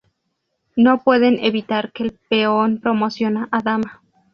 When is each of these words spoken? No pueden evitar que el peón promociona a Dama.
No 0.75 1.03
pueden 1.03 1.37
evitar 1.45 1.91
que 1.91 2.01
el 2.01 2.17
peón 2.27 2.79
promociona 2.79 3.47
a 3.51 3.61
Dama. 3.61 4.01